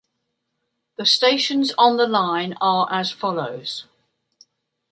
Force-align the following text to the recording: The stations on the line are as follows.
The 0.97 1.05
stations 1.05 1.73
on 1.77 1.97
the 1.97 2.07
line 2.07 2.53
are 2.59 2.87
as 2.91 3.11
follows. 3.11 3.85